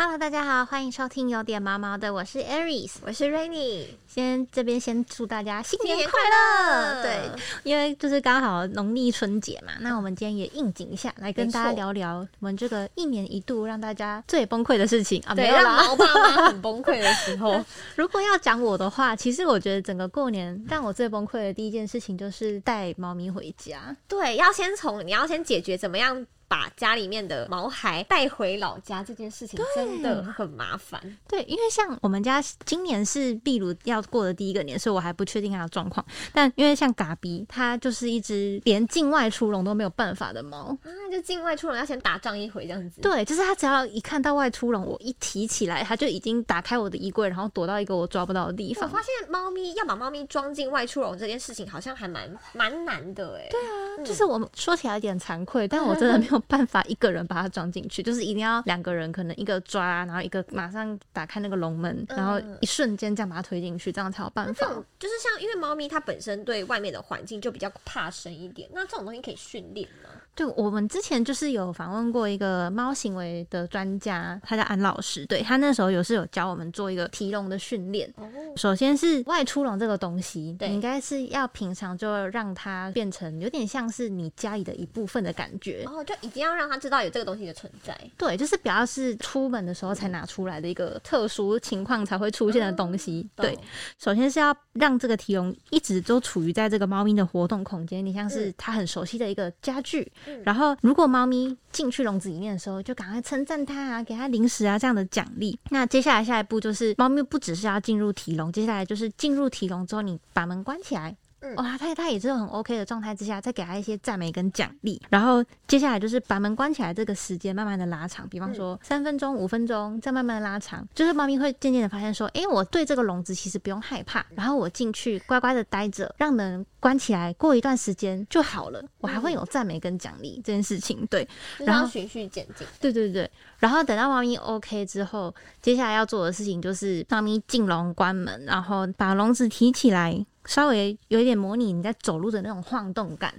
[0.00, 3.86] Hello，大家好，欢迎收听有点毛毛的，我是 Aries，我是 Rainy。
[4.06, 6.30] 先这边先祝大家新年年快快
[6.70, 7.20] 乐对，
[7.64, 15.82] 因为就是刚好农历春节嘛，那我们今天也应景一下，来跟大家聊聊我们这个一年一度让大家最崩溃的事情啊，没有啦。
[15.88, 17.60] 毛爸妈很崩溃的时候，
[17.96, 23.96] 如果要讲我的话，其实我觉得整个过年让我最崩溃的第一件事情就是带猫咪回家。
[24.06, 31.00] 对，要先从你要先解决怎么样把家里面的毛孩带回老家这件事情，真的很麻烦。
[31.28, 36.04] 对，因为像我们家今年是秘鲁要过的第一个年，所以我还不确定它的状况。
[36.32, 40.76] 但因为像嘎比，它就是一只连境外出笼都没有办法的猫。
[40.82, 43.00] 啊，就境外出笼要先打仗一回这样子。
[43.00, 48.88] 对，就是它只要一看到外出笼，我一提起来，它就已经打开我的衣柜，然后躲到一个我抓不到的地方。
[48.88, 53.48] 我发现猫咪要把猫咪装进外出笼这件事情，好像还蛮蛮难的哎。
[53.50, 64.66] 对啊，就是我说起来有点惭愧，但我真的 没有办法一个人把它装进去，就是一定要两个人，可能一个抓，然后一个马上打开那个笼门，然后一瞬间这样把它推进去，这样才有办法。
[64.98, 70.10] 就是像，因为猫咪它本身对外面的环境就比较怕生一点，那这种东西可以训练吗？
[70.38, 75.26] 对，我们之前就是有访问过一个猫行为的专家，他叫安老师。
[75.26, 78.08] 对他那时候有是有教我们做一个提笼的训练。
[78.14, 85.82] 哦，首先是外出笼这个东西，对你应该是要平常就让它变成有点像是你家里的一部分的感觉。
[85.82, 87.98] 然后就一定要让它知道有这个东西的存在。
[88.16, 93.28] 对，就是比较是出门的时候才拿出来的一个特殊情况才会出现的东西。
[93.34, 93.58] 对，
[93.98, 100.12] 首先是要让这个提笼一直都处于在这个猫咪的活动空间，你像是嗯它很熟悉的一个家具。
[100.44, 105.58] 然后，如果猫咪进去笼子里面的时候，就赶快称赞它啊，给它零食啊这样的奖励。
[105.70, 111.16] 那接下来下一步就是，猫咪不只是要进入提笼，接下来就是进入提笼之后，你把门关起来。
[111.40, 115.00] 嗯哇，他他也是很 OK 的状态之下，再给他一些赞美跟奖励。
[115.08, 120.86] 然后接下来就是把门关起来，这个时间慢慢的拉长，比方说三分钟、五分钟，再慢慢的拉长。
[120.94, 128.82] 就是猫咪会渐渐的发现说，诶，我对这个笼子其实不用害怕，然后我进去乖乖的待着，让门关起来，过一段时间就好了。
[128.98, 131.26] 我还会有赞美跟奖励这件事情，对。
[131.58, 132.66] 然后循序渐进。
[132.80, 135.32] 对对对，然后等到猫咪 OK 之后，
[135.62, 143.32] 接下来要做的事情就是猫咪进笼、关门，然后把笼子提起来，稍微有一点模拟你在走路的那种晃动感。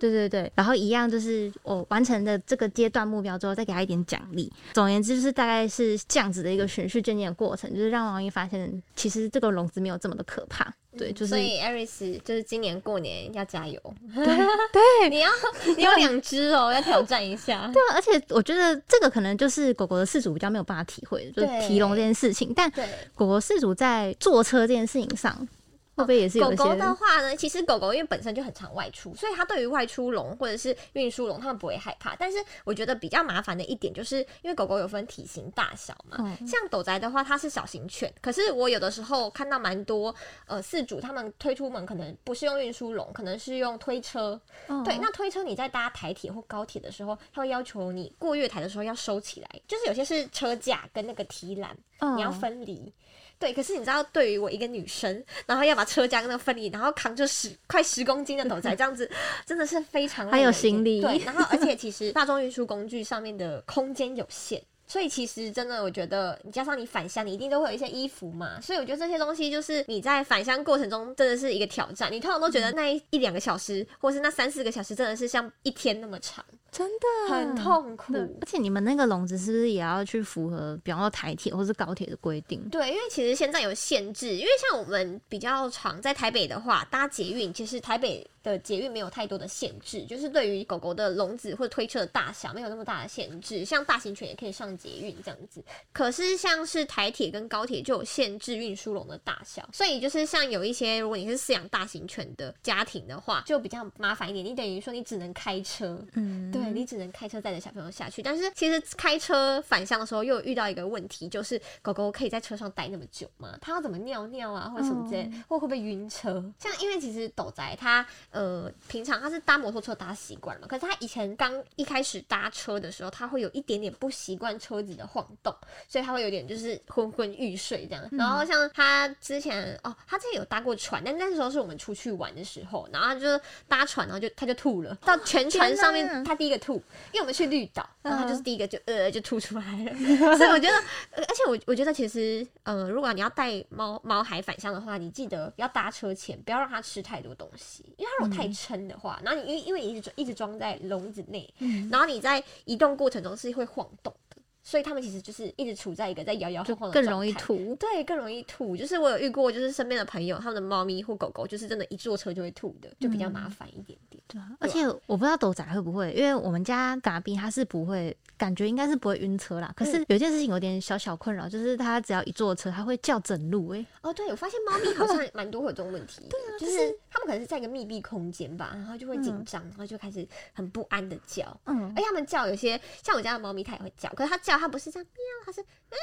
[0.00, 4.50] 对对对，然后一样就是我完成的这个阶段目标之后，再给他一点奖励。
[4.72, 10.72] 总而言之，就是大概是这样子的一个循序渐进的过程，就是让王毅发现其实这个笼子没有这么的可怕。
[10.96, 13.80] 对，就是所以 Aris 就是今年过年要加油，
[14.14, 15.28] 对 你要
[15.76, 17.68] 你有两只哦，要挑战一下。
[17.74, 25.48] 对啊，而且我觉得这个可能就是狗狗的饲主比较没有办法体会，就是提笼这件事情，但对，狗狗饲主在坐车这件事情上，
[25.96, 26.62] 会不会也是有一些？
[26.62, 32.16] 狗狗的话呢，其实狗狗因为本身就很常外出，所以它对于外出笼或者是运输笼，它们不会害怕。
[32.16, 40.14] 但是我觉得比较麻烦的一点，就是因为狗狗有分体型大小嘛，嗯像斗宅的话，它是小型犬，可是我有的时候看到蛮多
[40.46, 44.40] 呃饲主他们推出门可能不是用运输笼，可能是用推车。
[44.66, 52.92] 哦对，那推车你在搭台铁或高铁的时候，它会要求你过月台的时候要收起来，就是有些是车架跟那个提篮，嗯你要分离。
[53.38, 59.10] 对，可是你知道，对于我一个女生，然后要把车架跟那个分离，然后扛着十快十公斤的斗 仔，这样子
[59.44, 64.62] 真的是非常还有行李对，然后而 且其实大众运输工具上面的空间有限。
[64.86, 68.60] 所以其实真的，我觉得你加上你返乡，你一定都会有一些衣服嘛。
[68.60, 72.12] 所以我觉得这些东西就是你在返乡过程中真的是一个挑战。
[72.12, 76.44] 你通常都觉得那一一两个小时，或是那三四个小时，真的是像一天那么长，
[76.74, 77.54] 真的很。
[77.54, 78.12] 痛苦。
[78.12, 82.60] 而且你们那个笼子是不是也要去符合，比方说台铁或是高铁的规定？
[82.68, 95.64] 对，因为其实现在有限制，因为像我们比较常在台北的话，搭捷运，其实台北的捷运没有太多的限制，就是对于狗狗的笼子或者推车的大小没有那么大的限制，像大型犬也可以上捷运这样子。
[95.92, 113.56] 可是像是台铁跟高铁就有限制运输笼的大小，所以就是像有一些如果你是饲养大型犬的家庭的话，就比较麻烦一点，你等于说你只能开车，嗯，对你只能开车带着小朋友下去，但是其实开车返乡的时候又遇到一个问题，就是狗狗可以在车上待那么久吗？
[113.62, 116.44] 它要怎么尿尿啊，或者什么之类，或会不会晕车？
[116.58, 125.54] 像因为其实斗宅它呃平常他是搭摩托车搭习惯了嘛，可是他以前刚一开始搭车的时候，他会有一点点不习惯车子的晃动，
[125.88, 128.04] 所以他会有点就是昏昏欲睡这样。
[128.10, 136.74] 然后像他之前哦，他之前有搭过船，但那时候是我们出去玩的时候，然后他就搭船，然后就他就吐了，到全船上面他第一个吐，
[137.12, 138.44] 因为我们去绿岛，然后它就是嗯。
[138.44, 139.94] 第一个就呃就吐出来了，
[140.36, 140.76] 所以我觉得，
[141.12, 151.52] 呃而且我我觉得其实呃，如果你要带猫猫海返乡的话，你记得要搭车前不要让它吃太多东西，因为它如果太撑的话，然后你因为因为你一直一直装在笼子内，
[151.90, 154.23] 然后你在移动过程中是会晃动的。
[154.64, 157.32] 所以他们其实就是一直处在一个在摇摇晃晃的更容易。
[157.34, 157.76] 吐。
[157.76, 158.76] 对，更容易吐。
[158.76, 164.20] 就是我有遇过，就是身边的朋友，他们的猫咪或狗狗，就是真的，一坐车就会吐的，就比较麻烦一点点。
[164.26, 169.70] 对啊，而且我不知道斗仔会不会，因为我们家嘎比它是不会，感觉应该是不会晕车啦。
[169.76, 181.44] 可是有件事情有点小小困扰，就是它只要一坐车，它会叫整路、欸，哦，对，我发现猫咪好像 蛮多会有这种问题对啊，就是它们可能是在一个密闭空间吧，然后就会紧张，然后就开始很不安的叫。
[181.66, 185.96] 嗯而，且它们叫有些像我家的猫咪，它也会叫，可是它叫它不是这样喵，它是啊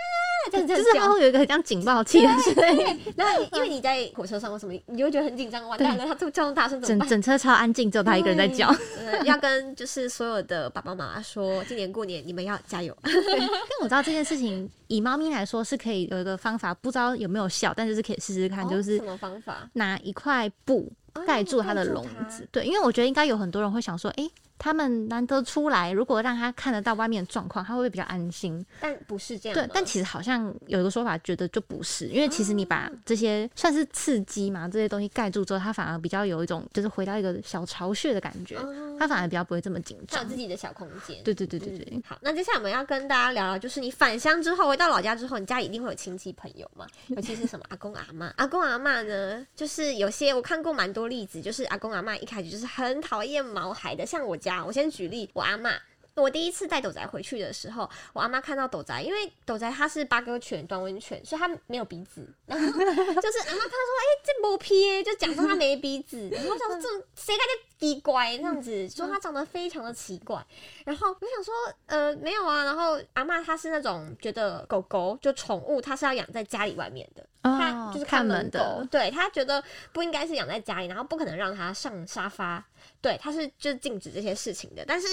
[0.51, 1.11] 这样这就是它。
[1.11, 7.09] 会有一个很像警报器的声音，然后因为你在火车上或什么，你就会觉得很紧张，完蛋了，它这么叫大声怎么办？
[7.09, 8.73] 整整车超安静，只有它一个人在叫。
[8.97, 12.95] 呃，要跟就是所有的爸爸妈妈说，今年过年你们要加油。
[13.05, 13.49] 因为
[13.81, 19.69] 我知道这件事情，以猫咪来说是可以有一个方法，不知道有没有效，但是是可以试试看，就是哦什么方法？
[19.73, 22.47] 拿一块布哦盖住它的笼子。
[22.51, 28.63] 对，因为我觉得应该有很多人会想说，诶，他们难得出来，如果让他看得到外面的状况，他会不会比较安心？
[28.79, 40.35] 但不是这样。，对但其实好像有一个说法，觉得就不是，因为其实你把这些算是刺激嘛，这些东西盖住之后，他反而比较有一种就是回到一个小巢穴的感觉，哦它反而比较不会这么紧张他有自。
[40.35, 41.23] 己的小空间。
[41.23, 48.33] 对对对对对嗯，好，那接下来我们要跟大家聊聊，就是你返乡之后回到老家之后，你家里一定会有亲戚朋友嘛， 尤其是什么阿公阿妈。
[48.37, 55.71] 阿公阿妈呢，就是有些我看过蛮多例子，就是阿公阿妈一开始就是很讨厌毛孩的，像我家，我先举例，我阿妈。
[56.15, 62.27] 我第一次带斗仔回去的时候，我阿妈看到斗仔，因为斗仔它是八哥犬、短吻犬，所以它没有鼻子。
[62.45, 66.29] 然后 就是阿妈看到说，哎、这没皮耶，就讲说它没鼻子。
[66.31, 70.45] 然后我想说，这种谁家就奇怪这样子，说它长得非常的奇怪。
[70.85, 71.53] 然后我想说，
[71.85, 72.65] 呃，没有啊。
[72.65, 82.63] 然后阿妈她是那种觉得狗狗就宠物，它是要养在家里外面的，它哦就是看门的，对她觉得不应该是养在家里，然后不可能让它上沙发，
[83.01, 84.83] 对，它是就是禁止这些事情的。
[84.85, 85.07] 但是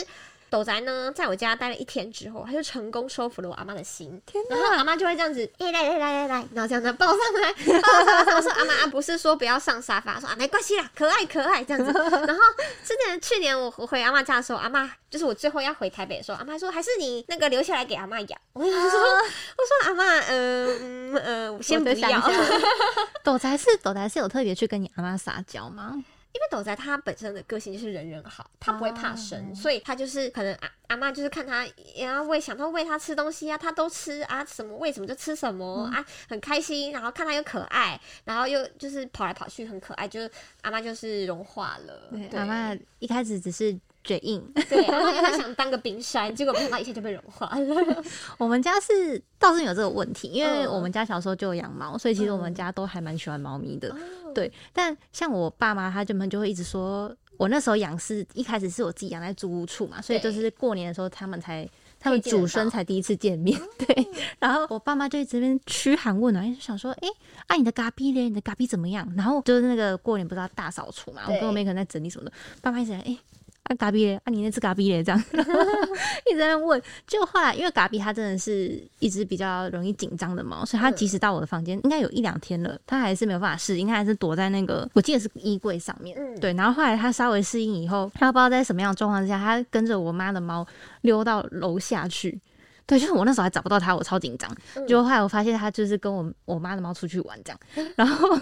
[0.50, 4.20] 斗仔呢，在我家待了一天之后，他就成功收服了我阿妈的心。
[4.48, 8.34] 然后阿妈就会这样子，哎、来来来来来，然后这样子抱上来，抱上来。
[8.34, 11.92] 我说阿妈啊，不是说不要上沙发，说啊没关系啦，可爱可爱这样子。
[11.92, 12.42] 然后
[12.84, 18.40] 之前去年我我回阿妈家的时候，阿妈就是我最后要回台北的时候，阿妈说还是你那个留下来给阿妈养。
[18.54, 22.08] 我就说、我说阿妈，呃嗯呃，我先不要。
[23.22, 25.94] 斗仔是斗仔是有特别去跟你阿妈撒娇吗？
[26.32, 29.54] 因为斗仔他本身的个性就是人人好，他不会怕生，哦。
[29.54, 31.66] 所以他就是可能阿阿妈就是看他
[31.96, 40.30] 然后喂想到喂他吃东西啊，他都吃啊，什么喂什么就吃什么、啊，很开心，然后看他又可爱，然后又就是跑来跑去很可爱，就是
[40.60, 43.76] 阿妈就是融化了，对阿妈一开始只是
[44.08, 48.02] 嘴硬，对，然后他想当个冰山， 结果没想到一下就被融化了，
[48.38, 50.72] 我们家是倒是没有这个问题，因为嗯。
[50.72, 53.90] 我们家小时候就有养猫，所以其实我们嗯家都还蛮喜欢猫咪的。
[53.90, 53.96] 哦。
[54.34, 61.68] 对，但像我爸妈他们就会一直说，我那时候养是一开始是我自己养在租屋处嘛，所以就是过年的时候他们才。
[62.00, 64.08] 他们祖孙才第一次见面， 对，
[64.38, 67.08] 然后我爸妈就一直在那边嘘寒问暖，就想说，哎、
[67.48, 69.12] 啊你的嘎逼嘞，你的嘎逼怎么样？
[69.16, 72.32] 然后就是那个过年不是要大扫除嘛，我跟我妹可能在整理什么的，
[72.62, 73.18] 爸妈一直在，哎、
[73.68, 75.24] 啊嘎逼嘞，啊你那只嘎逼嘞，这样，
[76.26, 76.80] 一直在那问。
[77.06, 86.16] 就后来因为嘎比它真的是一只比较容易紧张的猫，所以它嗯即使到我的房间，应该有一两天了，它还是没有办法适应，它还是躲在那个我记得是衣柜上面。
[86.18, 90.66] 嗯对，然后后来它稍微适应以后，它不知道在什么样的状况之下，它跟着我妈的猫
[91.02, 92.40] 溜到楼下去。
[92.86, 94.50] 对，就是我那时候还找不到它，我超紧张。
[94.74, 97.60] 嗯结果后来我发现它就是跟我我妈的猫出去玩这样，
[97.96, 98.34] 然后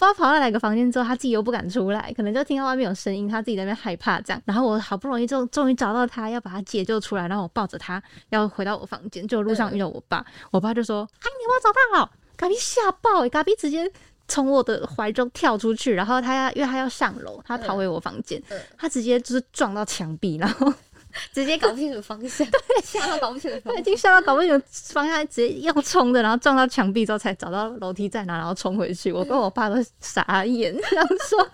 [0.00, 4.42] 不知道跑到哪个房间之后，他自己又不敢出来，可能就听到外面有声音，他自己在那边害怕这样。
[4.46, 13.92] 然后我好不容易就终于找到他，要把他解救出来，然后我抱着他要回到我房间，就路上遇到我爸，我爸就说：“啊，你有没有找到了？”嘎比吓爆、欸，嘎比直接。
[14.32, 20.72] 从我的怀中跳出去，然后他要，因为他要上楼，他逃回我房间，嗯他直接就是撞到墙壁，然后
[21.32, 22.46] 直接搞不清楚方向，
[22.82, 23.74] 吓到搞不清楚方向。
[23.74, 29.12] 他已经吓到搞不清楚方向，直接要冲的，然后撞到墙壁之后才找到楼梯在哪，然后冲回去。
[29.12, 31.48] 我跟我爸都傻眼， 然后说，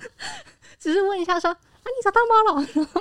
[0.78, 2.68] 只是问一下说啊，你找到猫了？
[2.74, 3.00] 然后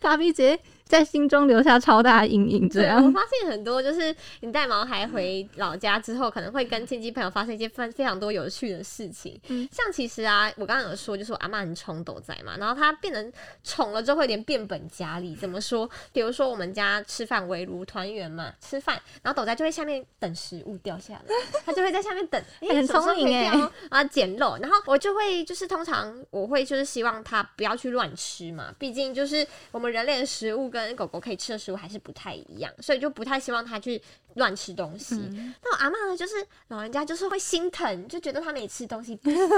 [0.00, 0.58] 咖啡直接
[0.92, 3.10] 在心中留下超大的阴影，这样，我。
[3.10, 9.40] 发现很多就是你带毛孩回老家之后，可能会跟亲戚朋友发生一些非非常多有趣的事情。
[9.48, 13.32] 嗯像其实啊，我刚刚有说，就是我阿妈很宠斗仔嘛，然后她变成
[13.64, 15.34] 宠了之后，会有点变本加厉。
[15.34, 15.88] 怎么说？
[16.12, 21.34] 比如说我们家吃饭围炉团圆嘛，吃饭，然后斗仔就会下面等食物掉下来，
[21.64, 34.00] 他就会在下面等，诶很聪明诶掉哦然后捡漏，然后我就会就是通常我会就是希望他不要去乱吃嘛，毕竟就是我们人类的食物跟狗狗可以吃的食物还是不太一样，所以就不太希望它去
[34.34, 35.14] 乱吃东西。
[35.16, 36.34] 嗯那我阿妈呢，就是
[36.68, 39.38] 老人家就是会心疼，就觉得它没吃东西不行。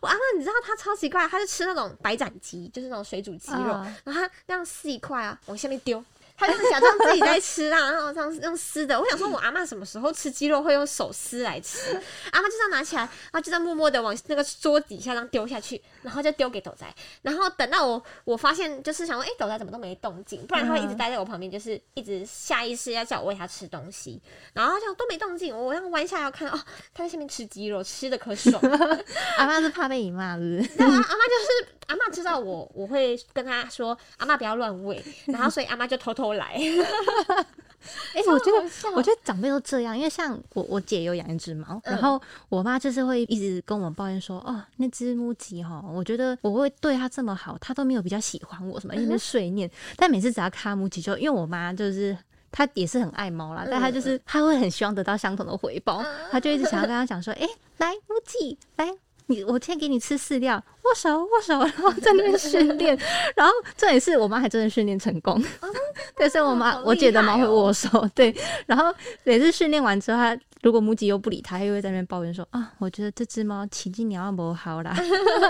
[0.00, 6.04] 我阿妈你知道她超奇怪，她就吃那种白斩鸡，就是那种水煮鸡肉，啊然后她那样撕一块啊往下面丢。
[6.34, 8.98] 他就是假装自己在吃啊， 然后这样用撕的。
[8.98, 11.92] 我想说，我阿妈什么时候吃鸡肉会用手撕来吃？
[12.32, 16.86] 阿妈就这样拿起来，然后就这样默默的往那个桌底下这样丢下去，然后就丢给斗仔。
[17.22, 20.44] 然后等到我我发现，就是想说，哎、斗仔怎么都没动静？
[20.46, 24.20] 不然他会一直待在我旁边，就是一直下意识要叫我喂他吃东西。
[24.52, 26.60] 然后他就都没动静，我要弯下来要看，哦，
[26.92, 28.60] 他在下面吃鸡肉，吃的可爽。
[29.38, 30.82] 阿妈是怕被你骂，是不是？
[30.82, 36.60] 阿妈就是阿妈知道我我会跟他说阿妈不要乱喂，然后所以阿妈就偷偷来。
[38.14, 49.70] 哎、我觉得我觉得长辈都这样，因为像我我姐有养一只猫，然后我妈就是会一直跟我们抱怨说，哦，那只母鸡哈，我觉得我会对它这么好，它都没有比较喜欢我什么，一直碎念。
[49.96, 52.16] 但每次只要看到母鸡，就因为我妈就是。
[52.54, 57.48] 她也是很爱猫啦，但她就是她会很希望得到相同的回报，她就一直想要跟她讲说，哎、
[57.78, 58.92] 来母鸡，来
[59.26, 62.98] 你我先给你吃饲料，握手握手，然后在那边训练，
[63.36, 65.42] 然后这也是我妈还真的训练成功，
[66.16, 68.34] 对，所以我妈、好我姐的猫会握手，对，
[68.66, 74.94] 然后每次训练完之后，她如果母鸡又不理她，她又会在那边抱怨说啊，我觉得这只猫奇迹鸟不好啦，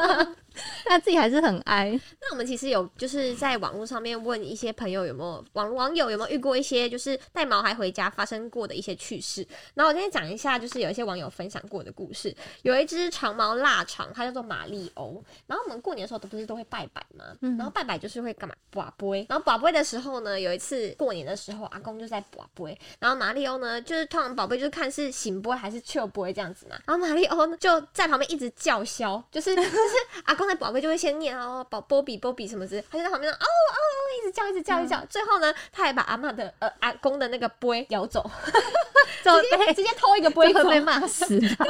[0.87, 9.47] 但自己还是很哀，那我们其实有就是在网络上面问一些朋友有没有网网友有没有遇过一些就是带毛孩回家发生过的一些趣事。
[9.75, 12.35] 然后我今天讲一下，就是有一些网友分享过的故事。
[12.63, 15.23] 有一只长毛腊肠，它叫做玛丽欧。
[15.47, 17.25] 然后我们过年的时候都不是都会拜拜吗？
[17.41, 18.55] 然后拜拜就是会干嘛？
[18.71, 19.27] 卜杯。
[19.29, 26.77] 然后卜杯的时候呢，有一次过年的时候，阿公就在卜杯，然后玛丽欧呢，就是通常宝贝就是看是醒波还是秋波这样子嘛。
[26.87, 29.71] 然后玛丽欧呢就在旁边一直叫嚣，就是就是
[30.25, 33.79] 阿公在宝贝就会先念哦宝波比波比什么之类，他就在旁边哦哦哦
[34.21, 38.29] 一直叫一直叫一直叫，最后呢他还把阿妈的呃阿公的那个杯咬走，
[39.25, 41.67] 就直接直接偷一个杯走，会被骂死吧？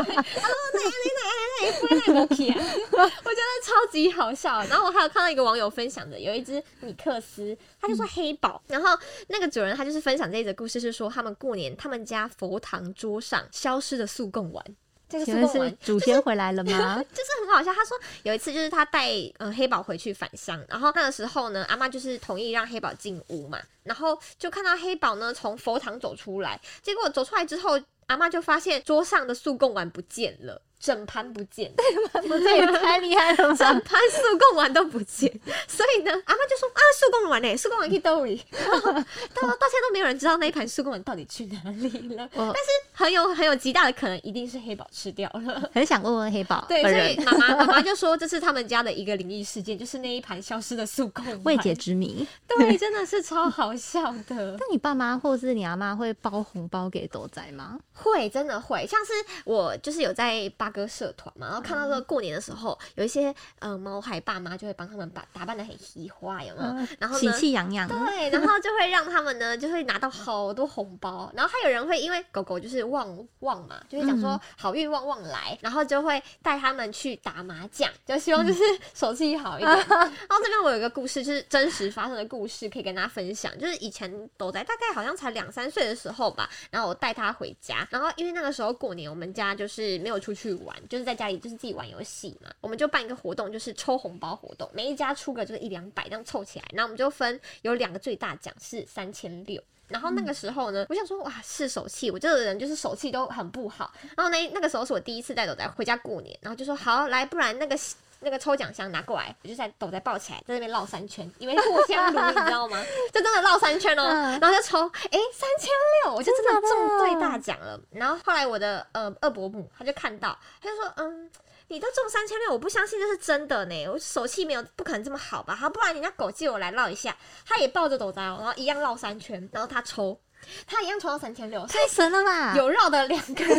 [1.81, 2.59] 不会太 OK 啊！
[2.93, 4.64] 我觉得超级好笑。
[4.64, 8.99] 然后我还有看到一个网友分享的，有一只米克斯，他就说黑宝，然后
[9.29, 14.64] 那个主人他就是分享这一则故事，是说他们过年他们家佛堂桌上消失的速贡丸。
[15.12, 17.02] 这个是祖先回来了吗？
[17.12, 17.73] 就是很好笑。
[17.73, 30.61] 他说有一次就是他带嗯黑宝回去返乡，然后那个时候呢，阿妈就是同意让黑宝进屋嘛，然后就看到黑宝呢从佛堂走出来，结果走出来之后，阿妈就发现桌上的素贡丸不见了。
[30.83, 31.73] 整盘不见，
[32.12, 33.81] 这也太厉害了整！
[33.83, 35.31] 盘速贡丸都不见，
[35.69, 37.57] 所以呢，阿妈就说啊，速贡丸呢？
[37.57, 42.29] 速贡丸去兜里，到到到现在都没有人知道那一盘速贡丸到底去哪里了。
[42.35, 45.71] 但是很有很有极大的可能，一定是黑宝吃掉了。
[45.73, 51.73] 很想问问黑宝对，所以妈妈妈妈就说这是他们家的一个灵异事件，就是那一盘消失的速贡丸未解。
[51.75, 52.27] 之谜。
[52.47, 54.57] 对，真的是超好笑的。
[54.59, 57.79] 那你爸妈或是你阿妈会包红包给斗仔吗？
[57.93, 59.12] 会，真的会，像是
[59.45, 66.87] 我就是有在八哥社团嘛，然后看到这个过年的时候，有一些呃猫孩爸妈就会帮他们把打扮的很喜花，有没有？
[66.99, 67.31] 然后喜？
[67.33, 67.88] 气洋洋。
[67.88, 78.62] 对，然后就会让他们呢， 就会拿到好多红包，然后还有人会因为狗狗就是旺旺嘛，就会讲说好运旺旺来，然后就会带他们去打麻将，就希望就是
[78.95, 79.73] 手气好一点。
[79.88, 83.52] 然后这边我有一个故事，就是真实发生的故事，可以跟大家分享。
[83.59, 99.62] 就是以前斗仔大概好像才两三岁的时候吧，然后我带他回家，然后因为那个时候过年我们家就是没有出去玩，就是在家里就是自己玩游戏嘛，我们就办一个活动，就是抽红包活动，每一家出个就是一两百这样凑起来，然后我们就分有两个最大奖是三千六。
[99.88, 103.92] 然后那个时候呢，我想说哇，是手气，我这个人就是手气都很不好。
[104.16, 107.76] 然后那那个时候是我第一次带狗仔回家过年，然后就说好来，不然那个
[108.23, 112.83] 那个抽奖箱拿过来，我就在抖在抱起来，在那边绕三圈，因为互相撸，你知道吗？
[113.12, 114.79] 就真的绕三圈哦，嗯然后就抽，
[115.11, 115.71] 哎，三千
[116.05, 117.79] 六，我就真的中最大奖了。
[117.91, 121.31] 然后后来我的呃二伯母他就看到，他就说嗯。
[121.69, 123.88] 你都中三千六，我不相信这是真的呢。
[123.88, 125.55] 我手气没有，不可能这么好吧？
[125.55, 130.21] 好，不然人家狗借我来绕一下，他也抱着斗仔哦，然后一样绕三圈，然后他抽，
[130.66, 132.54] 他一样抽到三千六，太神了吧！
[132.56, 133.56] 有绕的两个人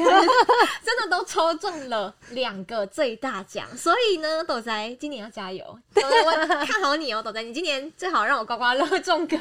[0.84, 6.32] 真的都抽中了两个最大奖，所以呢，斗仔今年要加油，我
[6.66, 9.38] 看好你哦，斗仔，你今年最好让我刮刮乐中个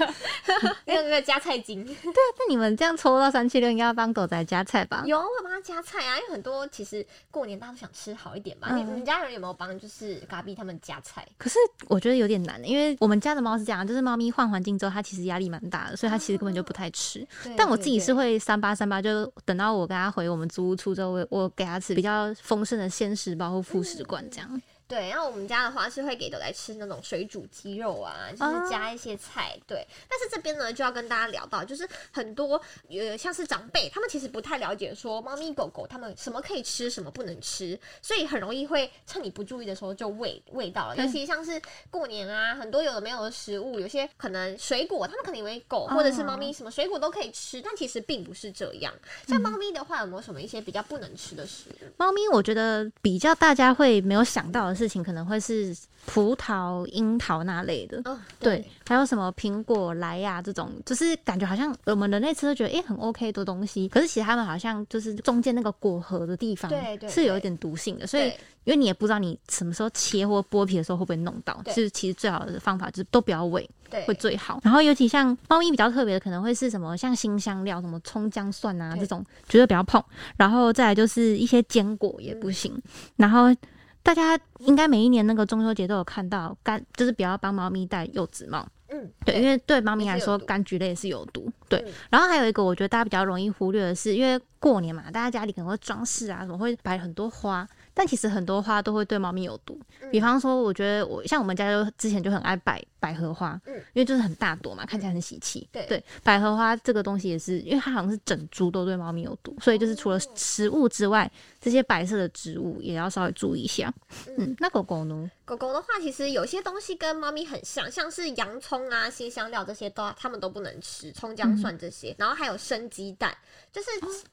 [0.87, 1.85] 那个加菜金。
[1.85, 5.03] 对啊那你们这样抽到三千六，应该要帮斗仔加菜吧？
[5.07, 8.75] 有，我有帮他加菜啊，因为很多其实过年大家都想吃好一点嘛。
[8.75, 11.27] 你嗯你们家人有没有帮就是嘎比他们加菜？
[11.39, 11.59] 可是
[11.89, 17.27] 我觉得有点难，因为我们家的猫是这样，就是猫咪换环境之后，它其实压力蛮大的，所以它其实根本就不太吃。
[17.57, 24.63] 但我自己是会三八三八，就等到我跟他回我们租屋处之后，我我给他吃比较丰盛的鲜食包或副食罐这样。
[24.93, 29.59] 对，然后我们家的话是会给狗来吃那种水煮鸡肉啊，就是加一些菜。
[29.67, 40.97] 对，但是这边呢就要跟大家聊到，就是很多呃像是长辈，他们其实不太了解说猫咪狗狗它们什么可以吃，什么不能吃，所以很容易会趁你不注意的时候就喂喂到了。
[40.99, 41.59] 尤其像是
[41.91, 48.93] 过年啊，很多有的没有的食物，有些可能水果，他们可能以为狗或者是猫咪什么水果都可以吃，但其实并不是这样。
[49.27, 51.87] 像猫咪的话，有没有什么一些比较不能吃的食物？
[51.97, 58.01] 猫咪我觉得比较大家会没有想到的事情，可能会是葡萄、樱桃那类的。
[58.05, 66.71] 哦，对，还有什么苹果、莱呀这种，就是感觉好像我们人类吃都觉得诶很 OK 的东西，可是其实它们好像就是中间那个果核的地方
[67.09, 68.33] 是有一点毒性的，所以
[68.65, 74.61] 因为你也不知道你什么时候切或剥皮的时候会不会弄到，就是其实最好的方法就是都不要喂，对会最好。
[74.63, 80.03] 然后尤其像猫咪比较特别的，可能会是什么像新香料，什么葱姜蒜啊这种，绝对不要碰。
[80.37, 82.73] 然后再来就是一些坚果也不行。
[83.17, 83.53] 然后
[84.03, 88.67] 大家应该每一年那个中秋节都有看到柑，就是不要帮猫咪戴柚子帽。
[88.89, 91.51] 嗯，对，因为对猫咪来说，柑橘类是有毒。
[91.67, 99.81] 对，嗯然后还有一个，我觉得大家比较容易忽略的是，因为过年嘛，大家家里可能会装饰啊，什么会摆很多花，但其实很多花都会对猫咪有毒。
[100.11, 105.67] 比方说，我觉得我像我们家就之前就很爱摆百合花，嗯因为就是很大朵嘛，看起来很喜气。
[105.73, 111.31] 对百合花这个东西也是，因为它好像是整株都对猫咪有毒，所以就是除了食物之外，
[111.63, 113.95] 这些白色的植物也要稍微注意一下。
[114.37, 115.31] 嗯，那狗狗呢？
[115.45, 123.37] 狗狗的话，其实有些东西跟猫咪很像，像是洋葱啊、新香料这些都它们都不能吃，葱姜蒜这些，然后还有生鸡蛋，
[123.71, 123.89] 就是、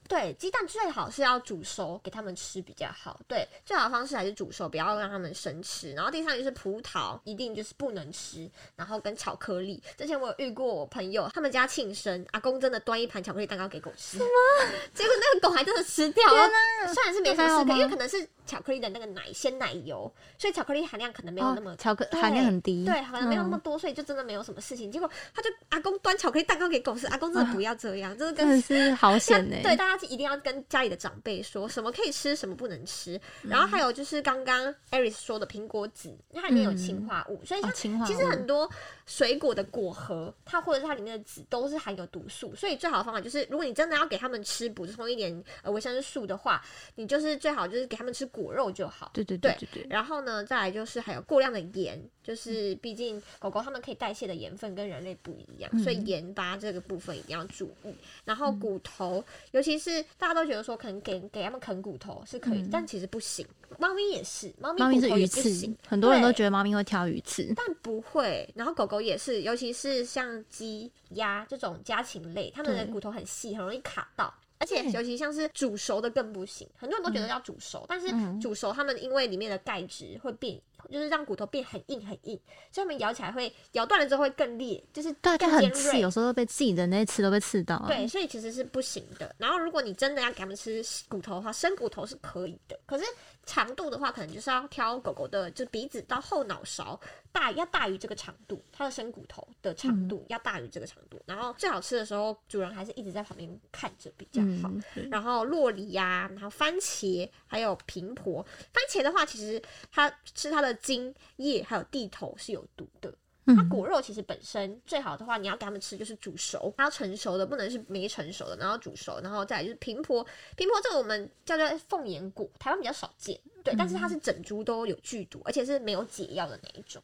[0.08, 3.20] 对鸡蛋最好是要煮熟给它们吃比较好。
[3.28, 5.92] 对，最好的方式还是煮熟，不要让它们生吃。
[5.94, 9.82] 然后第三个就是葡萄，一定就是不能吃，然后跟巧克力。
[9.98, 14.30] 之前我有遇过我朋友，他们家庆生，阿公真的端一盘巧克力蛋糕给狗吃，什么
[14.94, 16.50] 结果那个狗还真的吃掉了。
[16.94, 24.92] 虽然是没什么事因为可能是巧克力的那个奶鲜奶油，所以巧克力含量可能没有那么、哦巧克力含量很低，对，可能没有那么嗯多，所以就真的没有什么事情。
[24.92, 33.20] 结果他就阿公端巧克力蛋糕给狗吃，阿公真的不要这样，真的是好险呢、对，大家一定要跟家里的长辈说什么可以吃，什么不能吃。
[33.44, 38.70] 然后嗯还有就是刚刚 Eris 说的苹果籽，因为它里面有氰化物，所以它其实很多
[39.06, 42.54] 水果的果核，它或者是它里面的籽都是含有毒素。
[42.56, 46.62] 所以最好的方法就是，如果你真的要给他们吃补充一点呃维生素素的话，
[46.96, 49.10] 你就是最好就是给他们吃果肉就好。
[49.14, 57.94] 对对对对然后呢，再来就是还有过量的盐，就是毕竟狗狗它们可以代谢的盐分跟人类不一样，所以盐巴这个部分一定要注意。
[58.24, 63.46] 然后骨头，尤其是大家都觉得说可能给给他们啃骨头是可以，但其实不行。
[63.78, 67.52] 猫咪也是，猫咪骨头也不刺行，，很多人都觉得猫咪会挑鱼刺。
[67.56, 68.48] 但不会。
[68.56, 74.34] 然后狗狗也是，尤其是像鸡、鸭这种家禽类，它们的骨头很细，很容易卡到。
[74.60, 82.38] 而且尤其像是煮熟的更不行，很多人都觉得要煮熟，但是嗯煮熟他们因为里面的钙质会变，就是让骨头变很硬很硬，
[82.72, 86.12] 所以他们咬起来会咬断了之后会更裂，就是对，就更尖很刺，锐有。
[86.12, 87.86] 时候都被自己的那些刺都被刺到、啊。
[87.88, 89.34] 对，所以其实是不行的。
[89.38, 92.78] 然后，如果你真的要给他们吃骨头的话，生骨头是可以的。
[92.86, 93.06] 可是
[93.50, 97.00] 长度的话，可能就是要挑狗狗的，就鼻子到后脑勺
[97.32, 101.20] 大要大于这个长度，它的生骨头的长嗯度要大于这个长度。
[101.26, 104.72] 然后最好吃的时候，主人还是一直在旁边看着比较好。
[104.96, 108.46] 嗯，然后洛梨呀、然后番茄，还有苹果。
[108.72, 109.60] 番茄的话，其实
[109.92, 113.12] 它吃它的茎叶还有地头是有毒的。
[113.56, 127.02] 它果肉其实本身最好的话，你要给他们吃就是煮熟，它要成熟的，不能是没成熟的，然后煮熟，然后再来就是平坡，平坡这个我们叫做凤眼果，台湾比较少见，对，但是它是整株都有剧毒，而且是没有解药的那一种。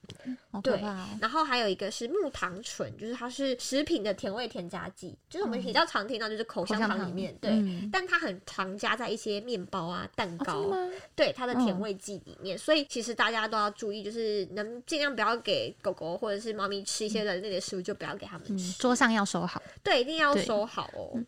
[0.61, 0.79] 对。
[1.19, 10.71] 然后还有一个是木糖醇，就是它是食品的甜味添加剂，就是我们比较常听到就是口香糖糖里面，对，嗯但它很常加在一些面包啊、蛋糕？
[11.15, 18.73] 对它的甜嗯味剂里面，所以其实大家都要注意，就是能尽量不要给狗狗或者是猫咪吃一些人类的食物，就不要给它们嗯，吃。
[18.79, 19.61] 桌上要收好。
[19.83, 21.19] 对，一定要收好哦。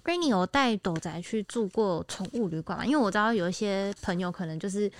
[0.00, 2.84] 嗯那 Rainy 有带斗仔去住过宠物旅馆吗？
[2.86, 4.90] 因为我知道有一些朋友可能就是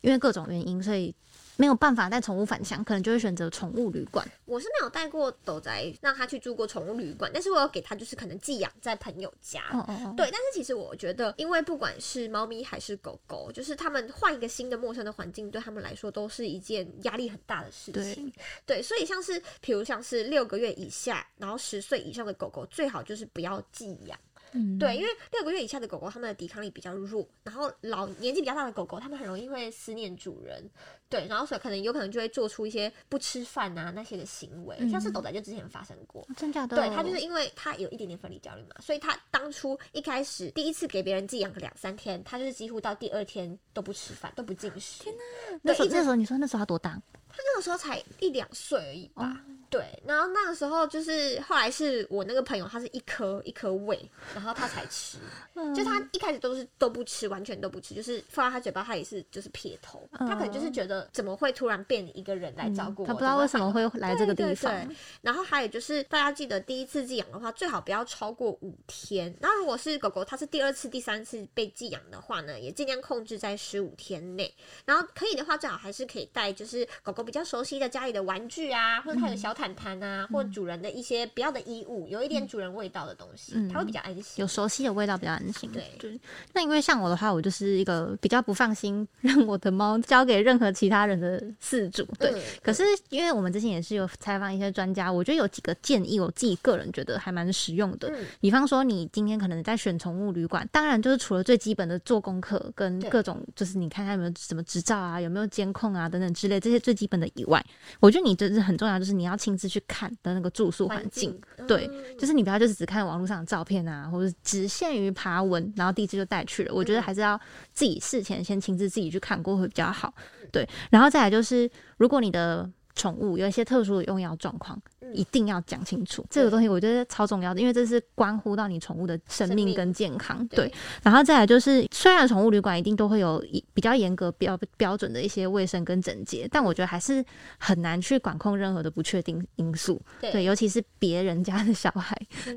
[0.00, 1.14] 因为各种原因，所以
[1.56, 4.26] 没有办法带宠物返乡，可能就会选择宠物旅馆。
[4.46, 9.60] 我是没有带过斗仔让他去住过宠物旅馆，但是我有给他就是可能寄养在朋友家。
[9.72, 18.32] 哦哦哦，对，但是其实我觉得，因为不管是猫咪还是狗狗，就是他们换一个新的陌生的环境，对他们来说都是一件压力很大的事情。
[18.64, 24.18] 对，所以像是，比如像是六个月以下，然后十岁以上的狗狗，最好就是不要寄养。
[24.52, 30.68] 嗯，对，因为六个月以下的狗狗，它们的抵抗力比较弱，然后老年纪比较大的狗狗，它们很容易会思念主人，
[31.08, 36.26] 对，然后所以可能有可能就会做出一些不吃饭啊那些的行为，像是嗯斗仔就之前发生过。
[36.36, 36.76] 真假的？
[36.76, 45.02] 对它就是因为它有一点点分离焦虑嘛，所以它当初一开始第一次给别人寄养个两三天，它就是几乎到第二天都不吃饭，都不进食。
[45.04, 45.22] 天哪！
[45.62, 47.00] 那时候你说那时候它多大？
[47.28, 49.24] 它那个时候才一两岁而已吧。
[49.46, 55.18] 哦对，然后那个时候就是后来是我那个朋友，他是一颗一颗喂，然后他才吃。
[55.54, 60.02] 嗯就他一开始都是都不吃，完全都不吃，就是放在他嘴巴，他也是就是撇头。
[60.12, 64.96] 他可能就是觉得怎么会突然变一个人来照顾我，嗯他不知道为什么会来这个地对对方对。
[65.22, 69.32] 然后还有就是，大家记得第一次寄养的话，最好不要超过五天。
[69.40, 74.52] 那如果是狗狗，它是第二次、第三次被寄养的话呢，也尽量控制在十五天内。
[74.86, 84.24] 然后可以的话，最好还是可以带就是狗狗比较熟悉的家里的玩具啊，或者它有小毯毯啊，或主人的一些不要的衣物，有一点主人味道的东西，嗯它会比较安心。
[84.36, 85.70] 有熟悉的味道比较安心。
[85.70, 86.18] 对就是
[86.54, 92.06] 那因为像我的话，我就是一个比较不放心让我的猫交给任何其他人的饲主。
[92.18, 98.08] 对，嗯可是因为我们之前也是有采访一些专家，我觉得有几个建议，我自己个人觉得还蛮实用的。
[98.08, 107.62] 嗯比方说，你今天可能在选宠物旅馆，当然就是除了最基本的做功课跟各种，就是你看它有没有什么执照啊，有没有监控啊等等之类这些最基本的以外，
[107.98, 111.30] 我觉得你这是很重要，就是你要亲自去看的那个住宿环环境。
[111.30, 116.74] 境，对嗯就是你不要就是只看网络上的照片啊，或者只限于爬文，然后第一次就带去了。
[116.74, 117.38] 我觉得还是要
[117.72, 120.14] 自己事前先亲自自己去看过会比较好。
[120.52, 126.24] 对，然后再来就是，如果你的宠物有一些特殊的用药状况，嗯一定要讲清楚。
[126.30, 130.46] 这个东西我觉得超重要的，因为这是关乎到你宠物的生生命命跟健康。
[130.48, 137.24] 对对，然后再来就是，虽然宠物旅馆一定都会有一比较严格标标准的一些卫生跟整洁，但我觉得还是
[137.58, 140.00] 很难去管控任何的不确定因素。
[140.20, 142.16] 对对，尤其是别人家的小孩。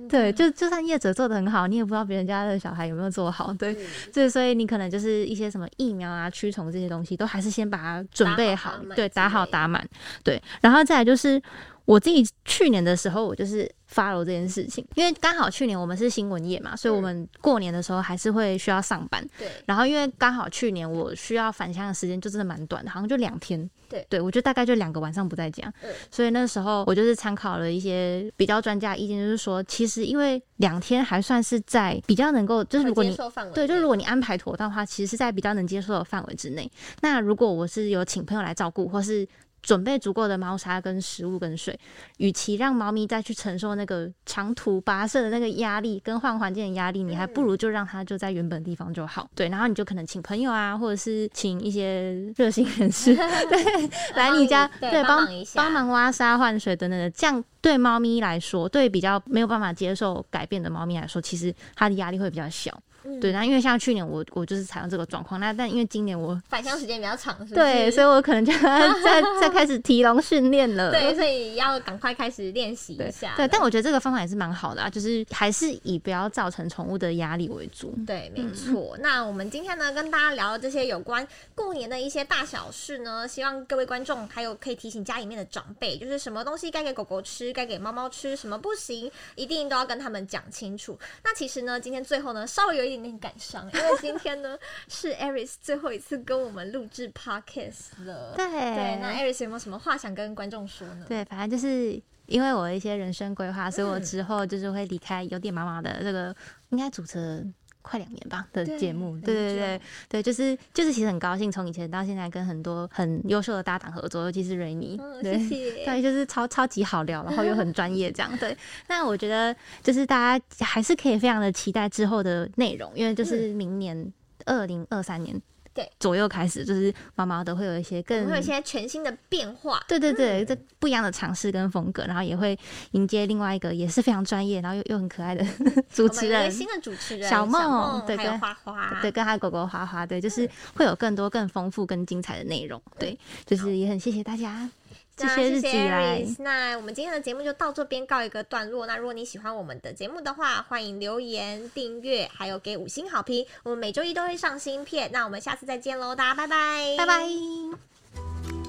[0.09, 3.53] 对，就就算业者做的很好，你也不知道别人家的小孩有没有做好。
[3.53, 3.77] 对，嗯
[4.13, 9.87] 对，所以你可能就是一些什么疫苗啊、驱虫这些东西，都还是先把它准备好，对，打好打满，
[10.23, 11.41] 对，然后再来就是
[11.85, 23.69] 我自己去年的时候，我就是 follow 这件事情，因为刚好去年我们是新闻业嘛，所以我嗯们过年的时候还是会需要上班，对然后因为刚好去年我需要返乡的时间就真的蛮短的，好像就两天。
[23.89, 33.15] 对对，我就大概就两个晚上不在家，嗯所以那时候我就是参考了一些比较专家意见，就是说，其实因为两天还算是在比较能够，就是如果你
[33.53, 36.71] 对，就内如果你安排妥当的话，其实是在比较能接受的范围之内。
[37.01, 39.27] 那如果我是有请朋友来照顾，或是
[39.63, 41.79] 准备足够的猫砂、跟食物、跟水，
[42.17, 49.27] 与其让猫咪再去承受那个长途跋涉的那个压力跟换环境的压力，你还不如就让它就在原本的地方就好。
[49.33, 53.15] 对，然后你就可能请朋友啊，或者是请一些热心人士
[53.49, 62.77] 对来你家，对对，帮帮忙挖沙、换水等等的，这样对猫咪来说，对比较没有办法接受改变的猫咪来说，其实它的压力会比较小。
[63.05, 67.55] 嗯对，那因为像去年我我就是采用这个状况，那但因为今年我返乡时间比较长，是不是？
[67.55, 68.59] 对，所以我可能就要
[69.03, 70.91] 再再开始提笼训练了。
[70.91, 73.33] 对，所以要赶快开始练习一对下。
[73.35, 77.93] 对，但我觉得这个方法也是蛮好的啊，就是还是以不要造成宠物的压力为主。
[78.05, 78.97] 对，没嗯错。
[78.99, 90.97] 那我们今天呢，跟大家聊这些有关过年的一些大小事呢，希望各位观众还有可以提醒家里面的长辈，就是什么东西该给狗狗吃，该给猫猫吃，什么不行，一定都要跟他们讲清楚。
[91.23, 98.33] 那其实呢，今天最后呢，稍微有一点点感伤，因为今天呢是 Aris 最后一次跟我们录制 Podcast 了。
[98.35, 101.05] 对对，那 Aris 有没有什么话想跟观众说呢？
[101.07, 106.35] 对，反正就是因为我的一些人生规划，所以我嗯之后就是会离开有点妈妈的这个，
[106.69, 107.43] 应该主持了
[107.83, 109.15] 快两年吧的节目。
[109.19, 114.99] 对对对对，就是就是其实很高兴，从以前到现在跟很多很优秀的搭档合作，尤其是瑞妮。
[114.99, 115.37] 嗯，对。
[115.85, 118.37] 对，就是超超级好聊，然后又很专业这样。
[118.37, 124.11] 对，那我觉得就是大家还是可以非常的期待之后的内容，因为就是明年
[124.45, 125.41] 二零二三年嗯
[125.73, 125.89] 对。
[125.99, 129.83] 左右开始，就是毛毛的会有一些更会有一些全新的变化。
[129.87, 130.45] 对对对，嗯。
[130.45, 132.57] 这不一样的尝试跟风格，然后也会
[132.91, 135.45] 迎接另外一个也是非常专业，然后又又很可爱的
[135.89, 136.51] 主持人。
[136.51, 144.69] 新的主持人小梦梦，对跟花花，对，跟他狗狗花花，对，就是会有更多更丰富、更精彩的内容，对，就是也很谢谢大家
[145.15, 146.35] 这那些日子谢谢以来，Aris。
[146.39, 148.87] 那我们今天的节目就到这边告一个段落。
[148.87, 153.45] 那如果你喜欢我们的节目的话，欢迎留言、订阅，还有给五星好评。
[153.63, 155.09] 我们每周一都会上新片。
[155.11, 158.62] 那我们下次再见喽，大家拜拜，拜拜。